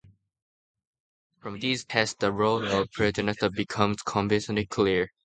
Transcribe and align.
From 1.41 1.59
those 1.59 1.85
tests 1.85 2.15
the 2.19 2.31
role 2.31 2.65
of 2.65 2.91
periodicity 2.91 3.49
becomes 3.49 4.01
convincingly 4.01 4.65
clear. 4.65 5.11